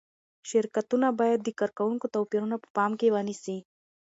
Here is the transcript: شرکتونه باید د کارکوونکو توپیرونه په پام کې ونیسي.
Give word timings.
شرکتونه 0.49 1.07
باید 1.19 1.39
د 1.43 1.49
کارکوونکو 1.59 2.05
توپیرونه 2.15 2.55
په 2.63 2.67
پام 2.75 2.91
کې 2.99 3.13
ونیسي. 3.15 3.57